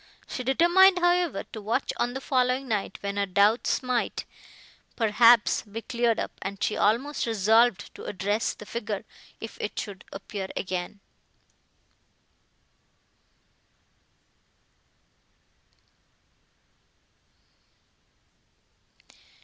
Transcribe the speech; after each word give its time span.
She 0.27 0.43
determined, 0.43 0.97
however, 0.97 1.43
to 1.53 1.61
watch 1.61 1.93
on 1.97 2.15
the 2.15 2.21
following 2.21 2.67
night, 2.67 2.97
when 3.01 3.17
her 3.17 3.27
doubts 3.27 3.83
might, 3.83 4.25
perhaps, 4.95 5.61
be 5.61 5.83
cleared 5.83 6.19
up; 6.19 6.31
and 6.41 6.57
she 6.63 6.75
almost 6.75 7.27
resolved 7.27 7.93
to 7.93 8.05
address 8.05 8.55
the 8.55 8.65
figure, 8.65 9.05
if 9.39 9.59
it 9.61 9.77
should 9.79 10.03
appear 10.11 10.47
again. 10.57 11.01